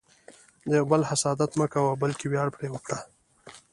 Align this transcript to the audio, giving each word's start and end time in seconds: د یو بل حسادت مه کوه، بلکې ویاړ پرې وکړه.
د 0.69 0.71
یو 0.79 0.85
بل 0.91 1.01
حسادت 1.09 1.51
مه 1.59 1.67
کوه، 1.73 1.91
بلکې 2.03 2.25
ویاړ 2.27 2.47
پرې 2.55 2.69
وکړه. 2.71 2.99